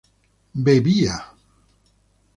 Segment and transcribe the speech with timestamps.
[0.63, 1.17] bebía